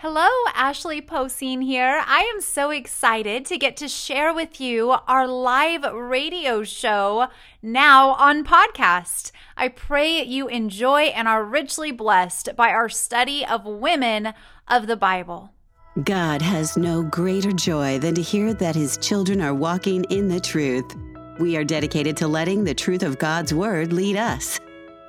[0.00, 2.04] Hello, Ashley Poseen here.
[2.06, 7.26] I am so excited to get to share with you our live radio show
[7.62, 9.32] now on podcast.
[9.56, 14.34] I pray you enjoy and are richly blessed by our study of women
[14.68, 15.50] of the Bible.
[16.04, 20.38] God has no greater joy than to hear that his children are walking in the
[20.38, 20.94] truth.
[21.40, 24.60] We are dedicated to letting the truth of God's word lead us.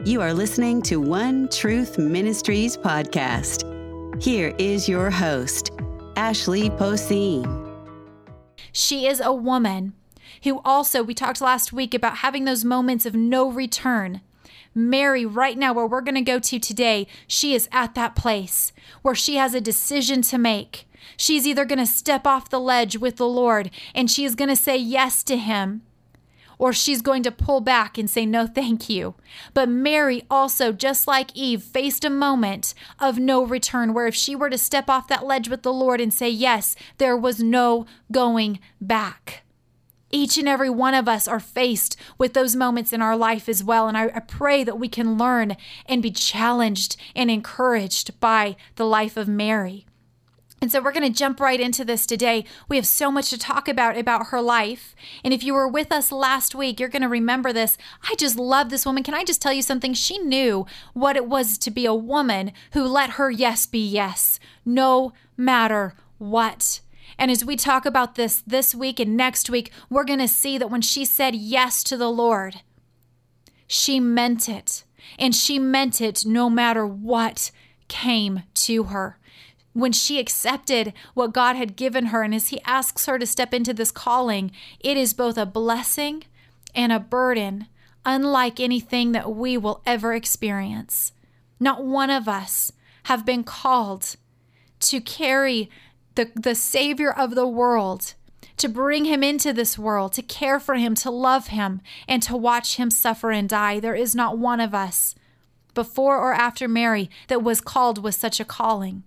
[0.03, 3.78] You are listening to One Truth Ministries podcast.
[4.21, 5.71] Here is your host,
[6.17, 7.47] Ashley Poseen.
[8.73, 9.93] She is a woman
[10.43, 14.19] who also, we talked last week about having those moments of no return.
[14.75, 18.73] Mary, right now, where we're going to go to today, she is at that place
[19.03, 20.85] where she has a decision to make.
[21.15, 24.49] She's either going to step off the ledge with the Lord and she is going
[24.49, 25.81] to say yes to Him,
[26.59, 29.15] or she's going to pull back and say, No, thank you.
[29.55, 34.35] But Mary also, just like Eve, faced a moment of no return where if she
[34.35, 37.87] were to step off that ledge with the Lord and say yes, there was no
[38.11, 39.43] going back.
[40.11, 43.63] Each and every one of us are faced with those moments in our life as
[43.63, 43.87] well.
[43.87, 48.85] And I, I, pray that we can learn and be challenged and encouraged by the
[48.85, 49.85] life of Mary.
[50.61, 52.43] And so we're going to jump right into this today.
[52.67, 54.95] We have so much to talk about about her life.
[55.23, 57.77] And if you were with us last week, you're going to remember this.
[58.03, 59.03] I just love this woman.
[59.03, 59.93] Can I just tell you something?
[59.93, 64.39] She knew what it was to be a woman who let her yes be yes,
[64.65, 66.81] no matter what.
[67.17, 70.57] And as we talk about this this week and next week, we're going to see
[70.57, 72.61] that when she said yes to the Lord,
[73.67, 74.83] she meant it.
[75.17, 77.51] And she meant it no matter what
[77.87, 79.18] came to her
[79.79, 83.53] when she accepted what God had given her, and as He asks her to step
[83.53, 86.23] into this calling, it is both a blessing
[86.75, 87.67] and a burden,
[88.05, 91.11] unlike anything that we will ever experience.
[91.59, 92.71] Not one of us
[93.03, 94.15] have been called
[94.81, 95.69] to carry
[96.15, 98.13] the, the Savior of the world,
[98.57, 102.35] to bring Him into this world, to care for Him, to love Him, and to
[102.35, 103.79] watch Him suffer and die.
[103.79, 105.15] There is not one of us
[105.73, 109.03] before or after Mary that was called with such a calling.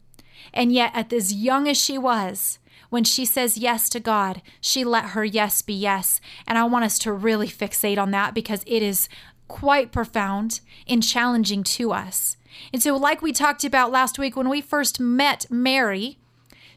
[0.52, 2.58] And yet, at as young as she was,
[2.90, 6.20] when she says yes to God, she let her yes be yes.
[6.46, 9.08] And I want us to really fixate on that because it is
[9.48, 12.36] quite profound and challenging to us.
[12.72, 16.18] And so, like we talked about last week, when we first met Mary,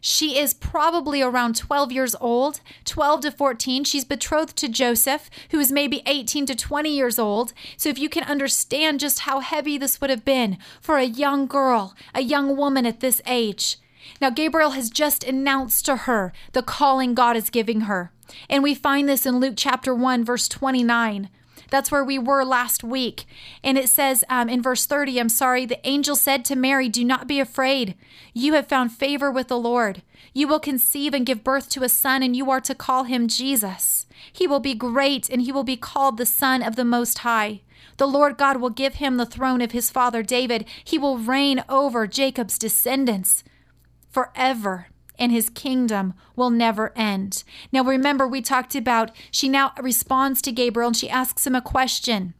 [0.08, 3.84] she is probably around 12 years old, 12 to 14.
[3.84, 7.54] She's betrothed to Joseph, who is maybe 18 to 20 years old.
[7.76, 11.48] So, if you can understand just how heavy this would have been for a young
[11.48, 13.78] girl, a young woman at this age.
[14.22, 18.12] Now, Gabriel has just announced to her the calling God is giving her.
[18.48, 21.32] And we find this in Luke chapter 1, verse 29.
[21.70, 23.26] That's where we were last week.
[23.64, 27.04] And it says um, in verse 30, I'm sorry, the angel said to Mary, Do
[27.04, 27.96] not be afraid.
[28.34, 30.02] You have found favor with the Lord.
[30.34, 33.28] You will conceive and give birth to a son, and you are to call him
[33.28, 34.06] Jesus.
[34.32, 37.62] He will be great, and he will be called the Son of the Most High.
[37.98, 40.66] The Lord God will give him the throne of his father David.
[40.84, 43.44] He will reign over Jacob's descendants
[44.10, 44.88] forever
[45.18, 47.44] and his kingdom will never end.
[47.72, 51.62] Now, remember, we talked about she now responds to Gabriel and she asks him a
[51.62, 52.34] question,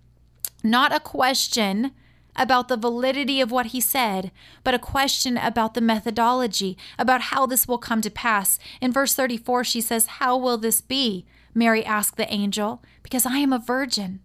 [0.64, 1.92] not a question
[2.36, 4.32] about the validity of what he said,
[4.64, 8.60] but a question about the methodology, about how this will come to pass.
[8.82, 11.26] In verse 34, she says, How will this be?
[11.54, 14.20] Mary asked the angel, Because I am a virgin.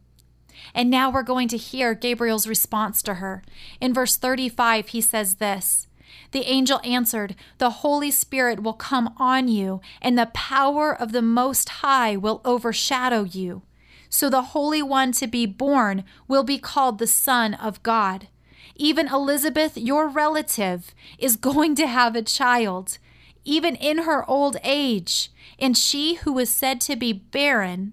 [0.75, 3.43] And now we're going to hear Gabriel's response to her.
[3.81, 5.87] In verse 35, he says this
[6.33, 11.23] the angel answered, The Holy Spirit will come on you, and the power of the
[11.23, 13.63] Most High will overshadow you.
[14.09, 18.29] So the Holy One to be born will be called the Son of God.
[18.77, 22.99] Even Elizabeth, your relative, is going to have a child,
[23.45, 25.31] even in her old age.
[25.59, 27.93] And she who was said to be barren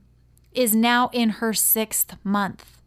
[0.53, 2.77] is now in her sixth month.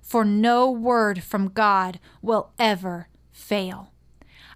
[0.00, 3.91] For no word from God will ever fail.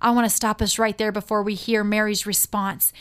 [0.01, 2.93] I want to stop us right there before we hear Mary's response.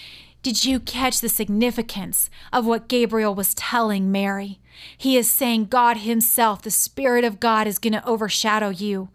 [0.46, 4.60] Did you catch the significance of what Gabriel was telling Mary?
[4.96, 9.10] He is saying God Himself, the Spirit of God, is going to overshadow you,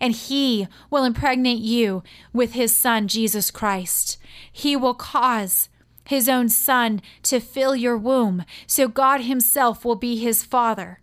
[0.00, 4.16] and He will impregnate you with His Son, Jesus Christ.
[4.50, 5.68] He will cause
[6.04, 11.00] His own Son to fill your womb, so God Himself will be His Father.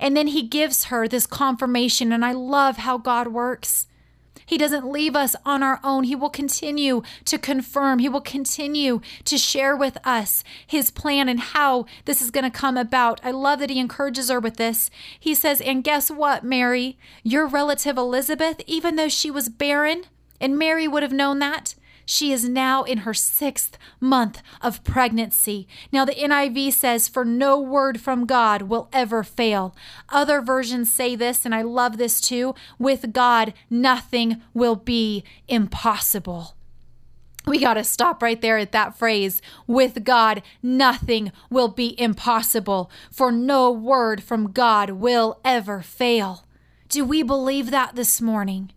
[0.00, 3.86] And then He gives her this confirmation, and I love how God works.
[4.46, 6.04] He doesn't leave us on our own.
[6.04, 11.40] He will continue to confirm, He will continue to share with us His plan and
[11.40, 13.20] how this is going to come about.
[13.24, 14.90] I love that He encourages her with this.
[15.18, 16.98] He says, And guess what, Mary?
[17.22, 20.04] Your relative Elizabeth, even though she was barren,
[20.40, 21.74] and Mary would have known that,
[22.06, 25.66] She is now in her sixth month of pregnancy.
[25.92, 29.74] Now, the NIV says, For no word from God will ever fail.
[30.08, 36.54] Other versions say this, and I love this too with God, nothing will be impossible.
[37.46, 39.42] We got to stop right there at that phrase.
[39.66, 46.46] With God, nothing will be impossible, for no word from God will ever fail.
[46.88, 48.70] Do we believe that this morning?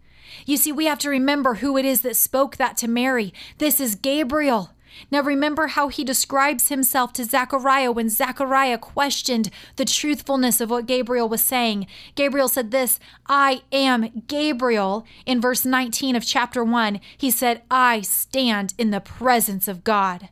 [0.46, 3.34] You see, we have to remember who it is that spoke that to Mary.
[3.58, 4.72] This is Gabriel.
[5.12, 10.86] Now remember how he describes himself to Zechariah when Zechariah questioned the truthfulness of what
[10.86, 11.88] Gabriel was saying.
[12.16, 15.06] Gabriel said this, I am Gabriel.
[15.26, 20.30] In verse 19 of chapter 1, he said, I stand in the presence of God.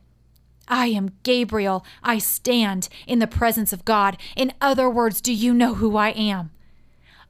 [0.68, 1.84] I am Gabriel.
[2.02, 4.16] I stand in the presence of God.
[4.34, 6.50] In other words, do you know who I am?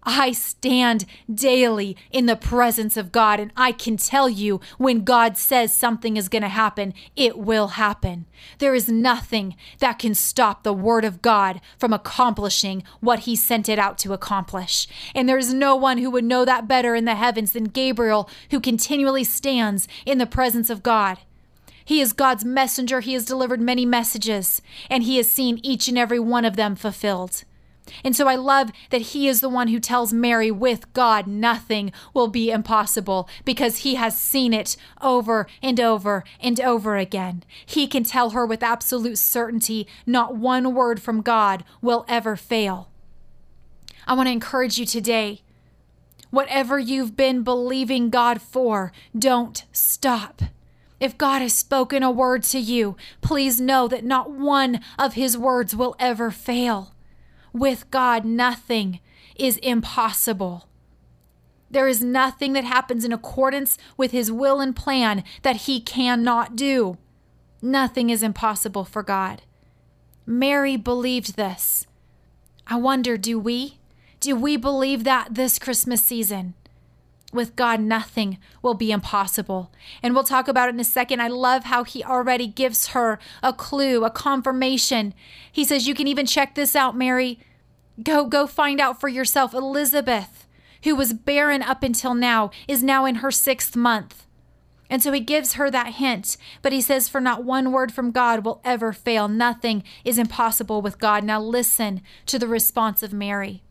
[0.09, 5.37] I stand daily in the presence of God, and I can tell you when God
[5.37, 8.27] says something is going to happen, it will happen.
[8.59, 13.69] There is nothing that can stop the Word of God from accomplishing what He sent
[13.69, 14.87] it out to accomplish.
[15.13, 18.31] And there is no one who would know that better in the heavens than Gabriel,
[18.53, 21.19] who continually stands in the presence of God.
[21.85, 23.01] He is God's messenger.
[23.01, 26.77] He has delivered many messages, and he has seen each and every one of them
[26.77, 27.43] fulfilled.
[28.03, 31.93] And so I love that he is the one who tells Mary, with God, nothing
[32.15, 37.45] will be impossible because he has seen it over and over and over again.
[37.65, 42.91] He can tell her with absolute certainty, not one word from God will ever fail.
[44.07, 45.43] I want to encourage you today.
[46.31, 50.43] Whatever you've been believing God for, don't stop.
[50.99, 55.37] If God has spoken a word to you, please know that not one of his
[55.37, 56.95] words will ever fail.
[57.57, 59.01] With God, nothing
[59.35, 60.69] is impossible.
[61.71, 66.55] There is nothing that happens in accordance with His will and plan that He cannot
[66.55, 66.99] do.
[67.63, 69.41] Nothing is impossible for God.
[70.27, 71.87] Mary believed this.
[72.67, 73.79] I wonder, do we?
[74.21, 76.53] Do we believe that this Christmas season?
[77.33, 79.73] With God, nothing will be impossible.
[80.03, 81.21] And we'll talk about it in a second.
[81.21, 85.13] I love how he already gives her a clue, a confirmation.
[85.51, 87.41] He says, You can even check this out, Mary.
[88.03, 89.55] Go, go find out for yourself.
[89.55, 90.47] Elizabeth,
[90.85, 94.27] who was barren up until now, is now in her sixth month.
[94.89, 98.13] And so he gives her that hint, but he says, For not one word from
[98.13, 99.27] God will ever fail.
[99.29, 101.25] Nothing is impossible with God.
[101.25, 103.63] Now listen to the response of Mary.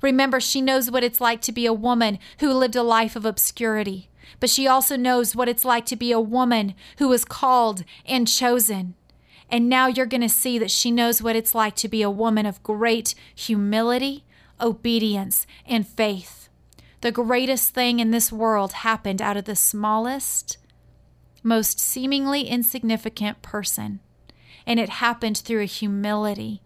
[0.00, 3.24] Remember, she knows what it's like to be a woman who lived a life of
[3.24, 7.84] obscurity, but she also knows what it's like to be a woman who was called
[8.06, 8.94] and chosen.
[9.50, 12.10] And now you're going to see that she knows what it's like to be a
[12.10, 14.24] woman of great humility,
[14.60, 16.48] obedience, and faith.
[17.00, 20.58] The greatest thing in this world happened out of the smallest,
[21.42, 24.00] most seemingly insignificant person.
[24.66, 26.62] And it happened through a humility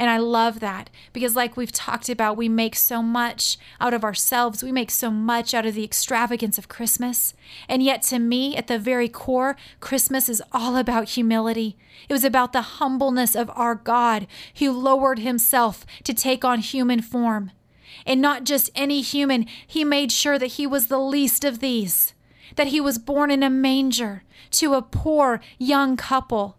[0.00, 4.02] and I love that because, like we've talked about, we make so much out of
[4.02, 4.62] ourselves.
[4.62, 7.34] We make so much out of the extravagance of Christmas.
[7.68, 11.76] And yet, to me, at the very core, Christmas is all about humility.
[12.08, 14.26] It was about the humbleness of our God
[14.56, 17.50] who lowered himself to take on human form.
[18.06, 22.14] And not just any human, he made sure that he was the least of these,
[22.56, 26.56] that he was born in a manger to a poor young couple.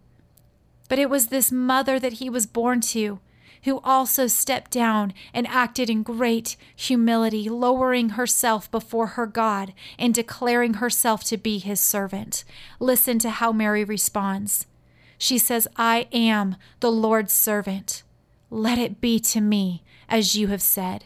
[0.88, 3.18] But it was this mother that he was born to
[3.64, 10.14] who also stepped down and acted in great humility, lowering herself before her God and
[10.14, 12.44] declaring herself to be his servant.
[12.80, 14.66] Listen to how Mary responds.
[15.18, 18.02] She says, I am the Lord's servant.
[18.50, 21.04] Let it be to me as you have said.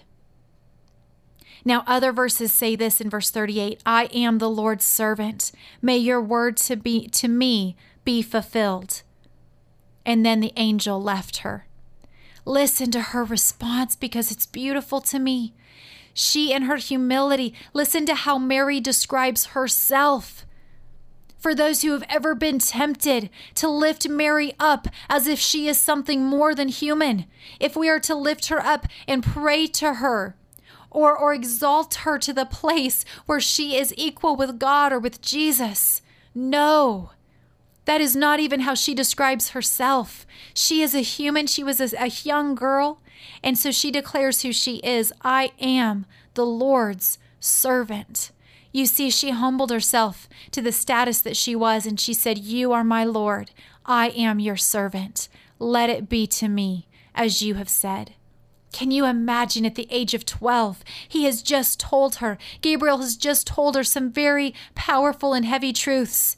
[1.65, 5.53] Now, other verses say this in verse 38 I am the Lord's servant.
[5.83, 9.03] May your word to, be, to me be fulfilled.
[10.05, 11.67] And then the angel left her.
[12.47, 15.53] Listen to her response because it's beautiful to me.
[16.15, 20.47] She, in her humility, listen to how Mary describes herself.
[21.37, 25.77] For those who have ever been tempted to lift Mary up as if she is
[25.77, 27.27] something more than human,
[27.61, 30.37] if we are to lift her up and pray to her,
[30.89, 35.21] or, or exalt her to the place where she is equal with God or with
[35.21, 36.01] Jesus.
[36.33, 37.11] No.
[37.87, 40.27] That is not even how she describes herself.
[40.53, 41.47] She is a human.
[41.47, 43.01] She was a, a, young girl.
[43.43, 48.33] And so she declares who she is I am the Lord's servant.
[48.73, 52.73] You see, she humbled herself to the status that she was, and she said, You
[52.73, 53.53] are my Lord.
[53.87, 55.29] I am your servant.
[55.59, 58.15] Let it be to me as you have said.
[58.73, 60.85] Can you imagine at the age of 12?
[61.09, 65.73] He has just told her, Gabriel has just told her some very powerful and heavy
[65.73, 66.37] truths.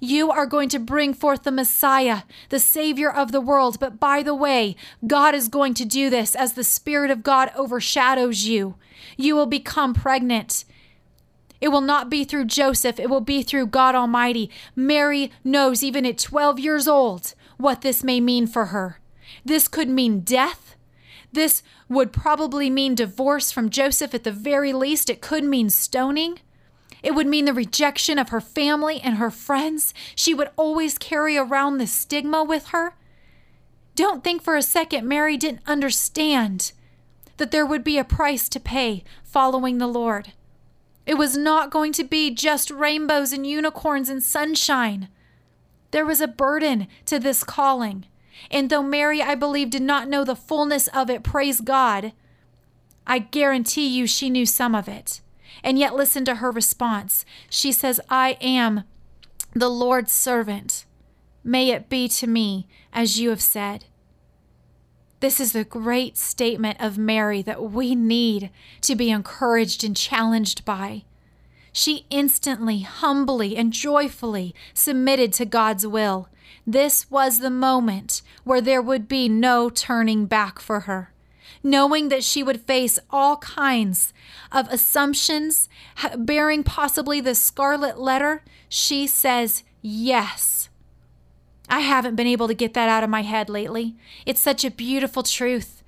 [0.00, 3.78] You are going to bring forth the Messiah, the Savior of the world.
[3.78, 4.74] But by the way,
[5.06, 8.76] God is going to do this as the Spirit of God overshadows you.
[9.18, 10.64] You will become pregnant.
[11.60, 14.50] It will not be through Joseph, it will be through God Almighty.
[14.74, 18.98] Mary knows, even at 12 years old, what this may mean for her.
[19.44, 20.76] This could mean death.
[21.32, 25.10] This would probably mean divorce from Joseph at the very least.
[25.10, 26.38] It could mean stoning.
[27.02, 29.94] It would mean the rejection of her family and her friends.
[30.14, 32.94] She would always carry around the stigma with her.
[33.94, 36.72] Don't think for a second Mary didn't understand
[37.38, 40.32] that there would be a price to pay following the Lord.
[41.06, 45.08] It was not going to be just rainbows and unicorns and sunshine.
[45.90, 48.06] There was a burden to this calling.
[48.50, 52.12] And though Mary, I believe, did not know the fullness of it, praise God,
[53.06, 55.20] I guarantee you she knew some of it.
[55.62, 57.24] And yet, listen to her response.
[57.48, 58.84] She says, I am
[59.52, 60.84] the Lord's servant.
[61.42, 63.84] May it be to me as you have said.
[65.20, 68.50] This is the great statement of Mary that we need
[68.80, 71.04] to be encouraged and challenged by.
[71.72, 76.28] She instantly, humbly, and joyfully submitted to God's will.
[76.66, 81.09] This was the moment where there would be no turning back for her.
[81.62, 84.12] Knowing that she would face all kinds
[84.50, 85.68] of assumptions,
[86.16, 90.68] bearing possibly the scarlet letter, she says, Yes.
[91.68, 93.94] I haven't been able to get that out of my head lately.
[94.26, 95.80] It's such a beautiful truth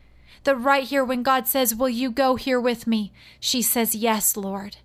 [0.44, 3.12] that right here, when God says, Will you go here with me?
[3.40, 4.76] She says, Yes, Lord.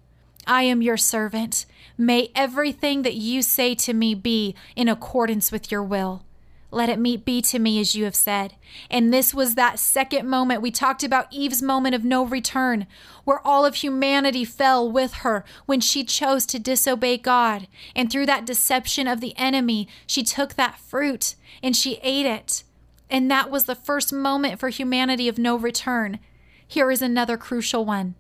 [0.46, 1.65] I am your servant.
[1.98, 6.24] May everything that you say to me be in accordance with your will.
[6.69, 8.55] Let it meet be to me as you have said.
[8.91, 10.62] And this was that second moment.
[10.62, 12.88] We talked about Eve's moment of no return,
[13.24, 17.67] where all of humanity fell with her when she chose to disobey God.
[17.95, 22.63] And through that deception of the enemy, she took that fruit and she ate it.
[23.09, 26.19] And that was the first moment for humanity of no return.
[26.67, 28.15] Here is another crucial one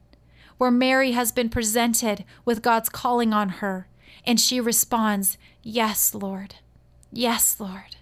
[0.57, 3.87] where Mary has been presented with God's calling on her,
[4.25, 6.55] and she responds, Yes, Lord.
[7.11, 7.96] Yes, Lord.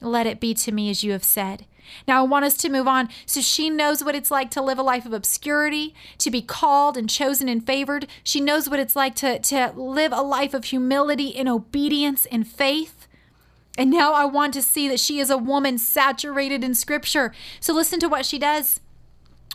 [0.00, 1.66] Let it be to me as you have said.
[2.06, 4.78] Now, I want us to move on so she knows what it's like to live
[4.78, 8.06] a life of obscurity, to be called and chosen and favored.
[8.22, 12.46] She knows what it's like to, to live a life of humility and obedience and
[12.46, 13.06] faith.
[13.76, 17.32] And now I want to see that she is a woman saturated in scripture.
[17.60, 18.80] So listen to what she does.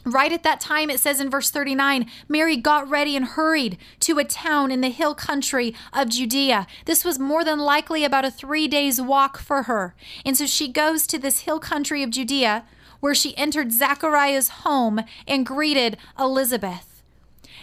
[0.05, 4.19] Right at that time, it says in verse 39 Mary got ready and hurried to
[4.19, 6.67] a town in the hill country of Judea.
[6.85, 9.95] This was more than likely about a three days walk for her.
[10.25, 12.65] And so she goes to this hill country of Judea
[12.99, 17.03] where she entered Zachariah's home and greeted Elizabeth.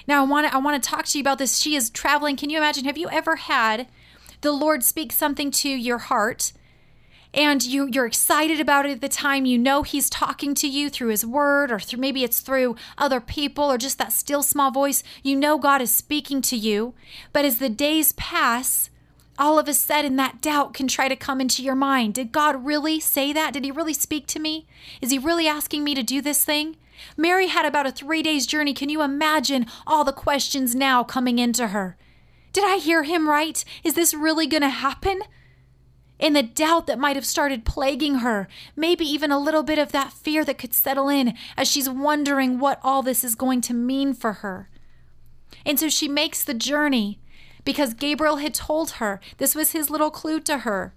[0.07, 1.59] Now, I want to I want to talk to you about this.
[1.59, 2.37] She is traveling.
[2.37, 2.85] Can you imagine?
[2.85, 3.87] Have you ever had
[4.41, 6.53] the Lord speak something to your heart?
[7.33, 10.91] And you you're excited about it at the time you know he's talking to you
[10.91, 14.71] through his word or through maybe it's through other people or just that still small
[14.71, 16.95] voice you know God is speaking to you.
[17.33, 18.91] But as the days pass
[19.39, 22.15] all of a sudden that doubt can try to come into your mind.
[22.15, 23.55] Did God really say that?
[23.55, 24.67] Did he really speak to me?
[25.01, 26.77] Is he really asking me to do this thing?
[27.17, 28.75] Mary had about a 3 days journey.
[28.75, 31.97] Can you imagine all the questions now coming into her?
[32.53, 33.65] Did I hear him right?
[33.83, 35.23] Is this really going to happen
[36.21, 38.47] and the doubt that might have started plaguing her,
[38.77, 42.59] maybe even a little bit of that fear that could settle in as she's wondering
[42.59, 44.69] what all this is going to mean for her.
[45.65, 47.19] And so she makes the journey
[47.65, 50.95] because Gabriel had told her this was his little clue to her.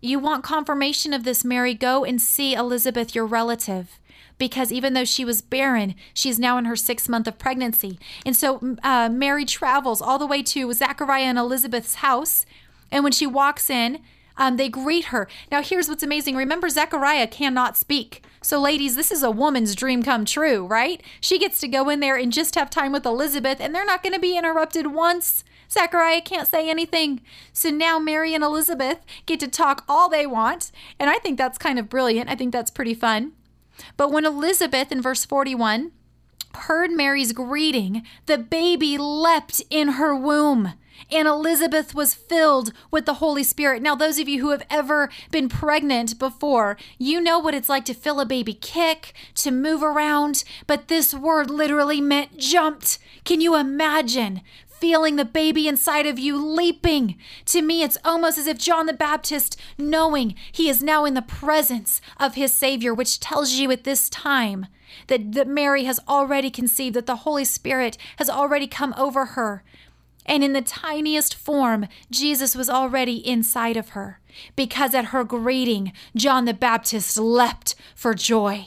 [0.00, 1.74] You want confirmation of this, Mary?
[1.74, 4.00] Go and see Elizabeth, your relative
[4.42, 7.96] because even though she was barren, she's now in her sixth month of pregnancy.
[8.26, 12.44] And so uh, Mary travels all the way to Zachariah and Elizabeth's house.
[12.90, 14.00] And when she walks in,
[14.36, 15.28] um, they greet her.
[15.50, 16.36] Now, here's what's amazing.
[16.36, 18.24] Remember, Zechariah cannot speak.
[18.42, 21.02] So, ladies, this is a woman's dream come true, right?
[21.20, 24.02] She gets to go in there and just have time with Elizabeth, and they're not
[24.02, 25.44] going to be interrupted once.
[25.70, 27.22] Zechariah can't say anything.
[27.52, 30.70] So now Mary and Elizabeth get to talk all they want.
[30.98, 32.28] And I think that's kind of brilliant.
[32.28, 33.32] I think that's pretty fun.
[33.96, 35.92] But when Elizabeth in verse 41
[36.54, 40.74] heard Mary's greeting, the baby leapt in her womb
[41.10, 43.82] and Elizabeth was filled with the Holy Spirit.
[43.82, 47.84] Now, those of you who have ever been pregnant before, you know what it's like
[47.86, 52.98] to feel a baby kick, to move around, but this word literally meant jumped.
[53.24, 54.42] Can you imagine?
[54.66, 57.16] Feeling the baby inside of you leaping.
[57.46, 61.22] To me, it's almost as if John the Baptist, knowing he is now in the
[61.22, 64.66] presence of his Savior, which tells you at this time
[65.06, 69.62] that, that Mary has already conceived, that the Holy Spirit has already come over her.
[70.24, 74.20] And in the tiniest form, Jesus was already inside of her,
[74.56, 78.66] because at her greeting, John the Baptist leapt for joy.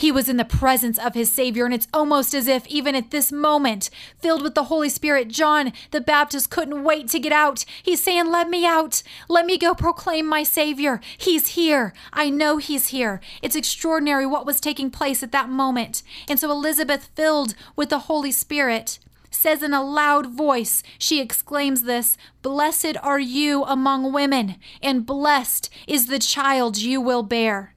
[0.00, 3.10] He was in the presence of his Savior, and it's almost as if, even at
[3.10, 7.66] this moment, filled with the Holy Spirit, John the Baptist couldn't wait to get out.
[7.82, 9.02] He's saying, Let me out.
[9.28, 11.02] Let me go proclaim my Savior.
[11.18, 11.92] He's here.
[12.14, 13.20] I know he's here.
[13.42, 16.02] It's extraordinary what was taking place at that moment.
[16.30, 21.82] And so Elizabeth, filled with the Holy Spirit, says in a loud voice, she exclaims
[21.82, 27.74] this Blessed are you among women, and blessed is the child you will bear.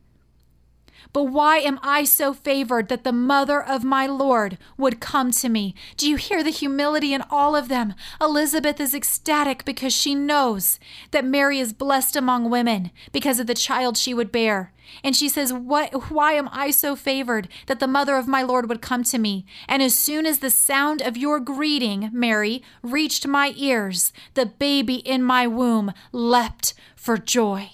[1.13, 5.47] But why am I so favored that the mother of my Lord would come to
[5.47, 5.75] me?
[5.95, 7.93] Do you hear the humility in all of them?
[8.19, 10.79] Elizabeth is ecstatic because she knows
[11.11, 14.73] that Mary is blessed among women because of the child she would bear.
[15.03, 18.67] And she says, what, Why am I so favored that the mother of my Lord
[18.67, 19.45] would come to me?
[19.67, 24.95] And as soon as the sound of your greeting, Mary, reached my ears, the baby
[24.95, 27.69] in my womb leapt for joy.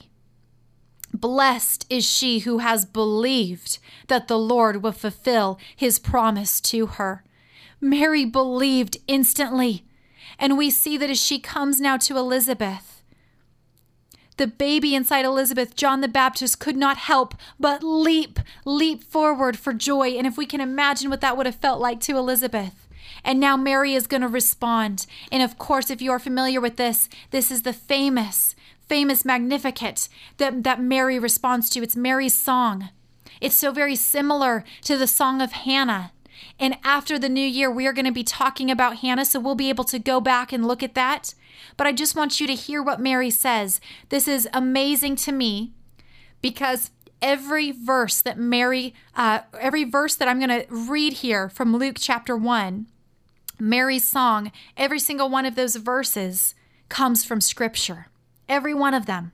[1.20, 7.24] Blessed is she who has believed that the Lord will fulfill his promise to her.
[7.82, 9.86] Mary believed instantly.
[10.38, 13.04] And we see that as she comes now to Elizabeth,
[14.38, 19.74] the baby inside Elizabeth, John the Baptist, could not help but leap, leap forward for
[19.74, 20.12] joy.
[20.12, 22.88] And if we can imagine what that would have felt like to Elizabeth.
[23.26, 25.06] And now Mary is going to respond.
[25.30, 28.56] And of course, if you are familiar with this, this is the famous
[28.90, 31.84] famous Magnificat that, that Mary responds to.
[31.84, 32.90] It's Mary's song.
[33.40, 36.12] It's so very similar to the song of Hannah.
[36.60, 39.56] And after the new year, we are going to be talking about Hannah, so we'll
[39.56, 41.34] be able to go back and look at that.
[41.78, 43.80] But I just want you to hear what Mary says.
[44.10, 45.72] This is amazing to me
[46.42, 46.92] because
[47.22, 51.98] every verse that Mary, uh, every verse that I'm going to read here from Luke
[52.00, 52.88] chapter 1,
[53.60, 56.56] Mary's song, every single one of those verses
[56.88, 58.08] comes from Scripture.
[58.50, 59.32] Every one of them.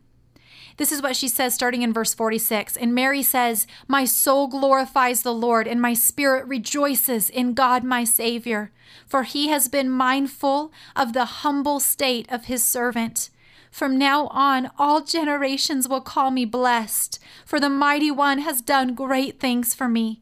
[0.77, 2.75] This is what she says starting in verse 46.
[2.75, 8.03] And Mary says, My soul glorifies the Lord, and my spirit rejoices in God my
[8.03, 8.71] Savior,
[9.07, 13.29] for he has been mindful of the humble state of his servant.
[13.71, 18.95] From now on, all generations will call me blessed, for the mighty one has done
[18.95, 20.21] great things for me.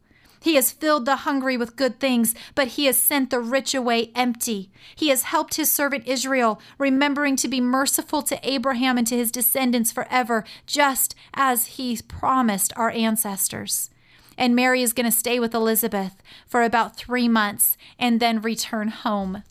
[0.41, 4.11] He has filled the hungry with good things, but he has sent the rich away
[4.15, 4.71] empty.
[4.95, 9.31] He has helped his servant Israel, remembering to be merciful to Abraham and to his
[9.31, 13.89] descendants forever, just as he promised our ancestors
[14.37, 18.87] and Mary is going to stay with Elizabeth for about three months and then return
[18.87, 19.43] home.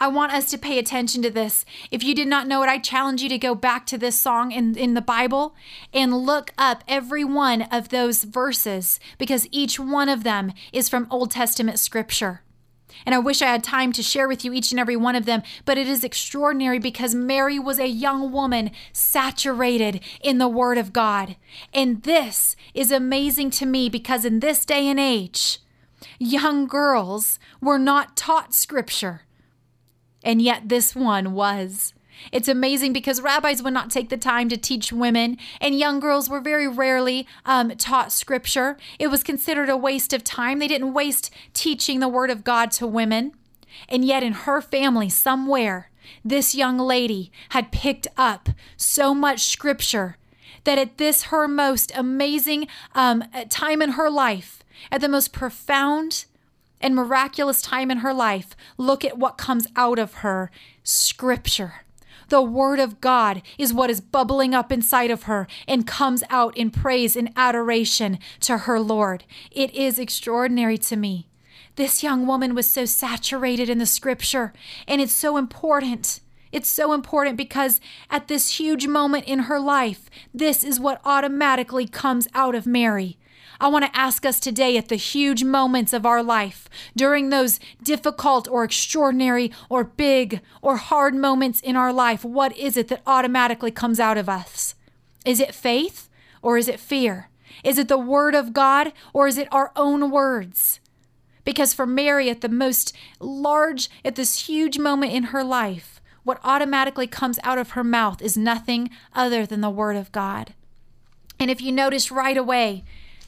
[0.00, 1.64] I want us to pay attention to this.
[1.90, 4.52] If you did not know it, I challenge you to go back to this song
[4.52, 5.54] in, in the Bible
[5.92, 11.06] and look up every one of those verses because each one of them is from
[11.10, 12.42] Old Testament scripture.
[13.06, 15.26] And I wish I had time to share with you each and every one of
[15.26, 20.78] them, but it is extraordinary because Mary was a young woman saturated in the Word
[20.78, 21.36] of God.
[21.72, 25.58] And this is amazing to me because in this day and age,
[26.18, 29.22] young girls were not taught Scripture.
[30.24, 31.92] And yet this one was.
[32.32, 36.28] It's amazing because rabbis would not take the time to teach women, and young girls
[36.28, 38.76] were very rarely um, taught scripture.
[38.98, 40.58] It was considered a waste of time.
[40.58, 43.32] They didn't waste teaching the word of God to women.
[43.88, 45.90] And yet, in her family, somewhere,
[46.24, 50.16] this young lady had picked up so much scripture
[50.64, 56.24] that at this, her most amazing um, time in her life, at the most profound
[56.80, 60.50] and miraculous time in her life, look at what comes out of her
[60.82, 61.84] scripture.
[62.28, 66.56] The Word of God is what is bubbling up inside of her and comes out
[66.56, 69.24] in praise and adoration to her Lord.
[69.50, 71.28] It is extraordinary to me.
[71.76, 74.52] This young woman was so saturated in the scripture,
[74.86, 76.20] and it's so important.
[76.52, 81.88] It's so important because at this huge moment in her life, this is what automatically
[81.88, 83.18] comes out of Mary.
[83.60, 87.60] I want to ask us today at the huge moments of our life, during those
[87.82, 93.02] difficult or extraordinary or big or hard moments in our life, what is it that
[93.06, 94.74] automatically comes out of us?
[95.24, 96.08] Is it faith
[96.42, 97.30] or is it fear?
[97.62, 100.80] Is it the word of God or is it our own words?
[101.44, 106.40] Because for Mary, at the most large, at this huge moment in her life, what
[106.42, 110.54] automatically comes out of her mouth is nothing other than the word of God.
[111.38, 112.84] And if you notice right away,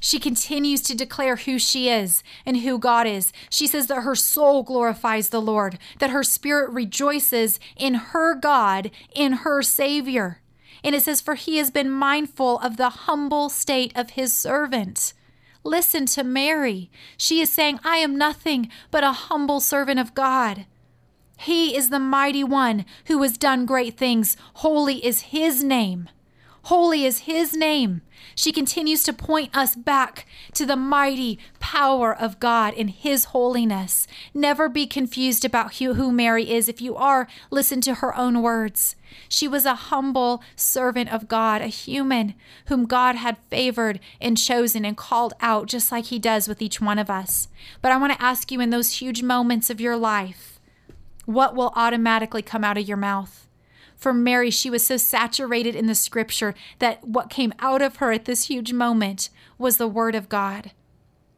[0.07, 3.33] she continues to declare who she is and who God is.
[3.51, 8.93] She says that her soul glorifies the Lord, that her spirit rejoices in her God,
[9.17, 10.43] in her Savior.
[10.85, 15.13] And it says, For he has been mindful of the humble state of his servant.
[15.65, 16.89] Listen to Mary.
[17.17, 20.67] She is saying, I am nothing but a humble servant of God.
[21.37, 24.37] He is the mighty one who has done great things.
[24.55, 26.09] Holy is his name.
[26.67, 28.03] Holy is his name.
[28.35, 34.09] She continues to point us back to the mighty power of God in his holiness.
[34.35, 36.69] Never be confused about who, Mary is.
[36.69, 38.97] If you are, listen to her own words.
[39.29, 42.35] She was a humble servant of God, a human
[42.67, 46.81] whom God had favored and chosen and called out, just like he does with each
[46.81, 47.47] one of us.
[47.81, 50.59] But I want to ask you in those huge moments of your life,
[51.27, 53.46] what will automatically come out of your mouth?
[53.97, 58.13] For Mary, she was so saturated in the scripture that what came out of her
[58.13, 60.73] at this huge moment was the word of God.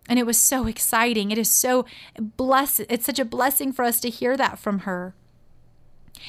[0.09, 1.31] And it was so exciting.
[1.31, 1.85] It is so
[2.19, 2.83] blessed.
[2.89, 5.15] It's such a blessing for us to hear that from her.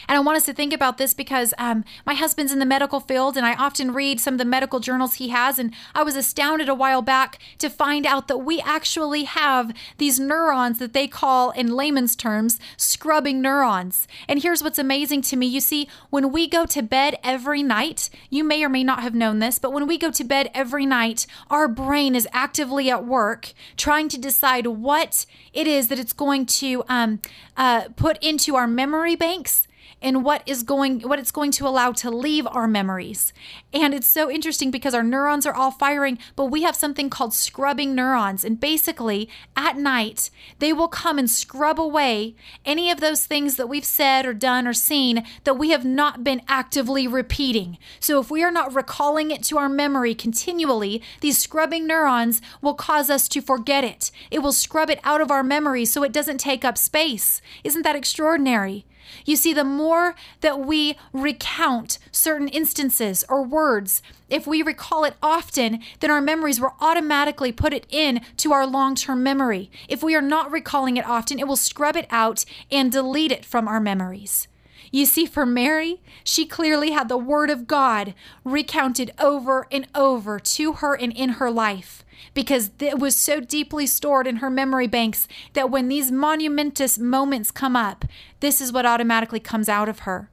[0.08, 3.00] And I want us to think about this because um, my husband's in the medical
[3.00, 5.60] field, and I often read some of the medical journals he has.
[5.60, 10.20] And I was astounded a while back to find out that we actually have these
[10.20, 14.08] neurons that they call, in layman's terms, scrubbing neurons.
[14.28, 18.10] And here's what's amazing to me you see, when we go to bed every night,
[18.30, 20.86] you may or may not have known this, but when we go to bed every
[20.86, 26.14] night, our brain is actively at work trying to decide what it is that it's
[26.14, 27.20] going to um,
[27.58, 29.68] uh, put into our memory banks
[30.02, 33.34] and what is going what it's going to allow to leave our memories.
[33.74, 37.34] And it's so interesting because our neurons are all firing, but we have something called
[37.34, 38.44] scrubbing neurons.
[38.44, 42.36] And basically, at night, they will come and scrub away
[42.66, 46.24] any of those things that we've said or done or seen that we have not
[46.24, 47.78] been actively repeating.
[48.00, 52.74] So if we are not recalling it to our memory continually, these scrubbing neurons will
[52.74, 54.12] cause us to forget it.
[54.32, 57.42] It will scrub it out of our memory so it doesn't take up space.
[57.64, 58.86] Isn't that extraordinary?
[59.26, 65.16] You see, the more that we recount certain instances or words, if we recall it
[65.22, 69.72] often, then our memories will automatically put it in to our long term memory.
[69.88, 73.46] If we are not recalling it often, it will scrub it out and delete it
[73.46, 74.48] from our memories.
[74.92, 80.40] You see, for Mary, she clearly had the Word of God recounted over and over
[80.40, 82.04] to her and in her life
[82.34, 87.52] because it was so deeply stored in her memory banks that when these monumentous moments
[87.52, 88.06] come up,
[88.40, 90.30] this is what automatically comes out of her.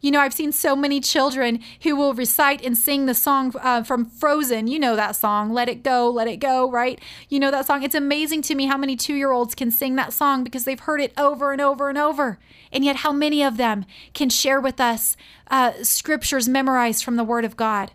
[0.00, 3.82] You know, I've seen so many children who will recite and sing the song uh,
[3.82, 4.66] from Frozen.
[4.66, 7.00] You know that song, Let It Go, Let It Go, right?
[7.28, 7.82] You know that song.
[7.82, 10.80] It's amazing to me how many two year olds can sing that song because they've
[10.80, 12.38] heard it over and over and over.
[12.72, 15.16] And yet, how many of them can share with us
[15.50, 17.92] uh, scriptures memorized from the Word of God?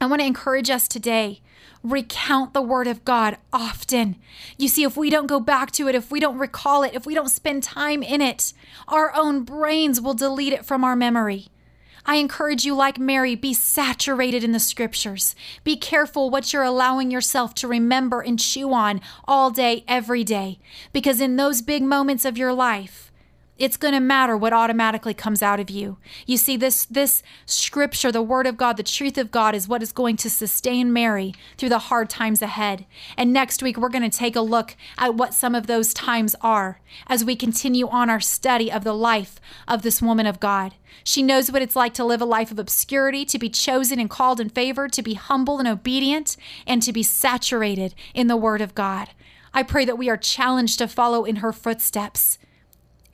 [0.00, 1.40] I want to encourage us today
[1.90, 4.16] recount the Word of God often.
[4.58, 7.06] You see, if we don't go back to it, if we don't recall it, if
[7.06, 8.52] we don't spend time in it,
[8.88, 11.48] our own brains will delete it from our memory.
[12.08, 15.34] I encourage you, like Mary, be saturated in the scriptures.
[15.64, 20.60] Be careful what you're allowing yourself to remember and chew on all day, every day,
[20.92, 22.95] because in those big moments of your life,
[23.58, 25.96] it's going to matter what automatically comes out of you.
[26.26, 29.82] You see this this scripture, the word of God, the truth of God is what
[29.82, 32.86] is going to sustain Mary through the hard times ahead.
[33.16, 36.36] And next week we're going to take a look at what some of those times
[36.40, 40.74] are as we continue on our study of the life of this woman of God.
[41.04, 44.10] She knows what it's like to live a life of obscurity, to be chosen and
[44.10, 48.60] called and favored, to be humble and obedient, and to be saturated in the word
[48.60, 49.10] of God.
[49.54, 52.38] I pray that we are challenged to follow in her footsteps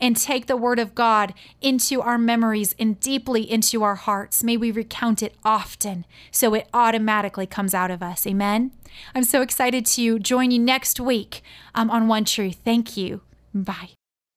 [0.02, 4.42] and take the word of God into our memories and deeply into our hearts.
[4.42, 8.26] May we recount it often so it automatically comes out of us.
[8.26, 8.72] Amen.
[9.14, 11.42] I'm so excited to join you next week
[11.74, 12.58] um, on One Truth.
[12.64, 13.22] Thank you.
[13.54, 14.01] Bye.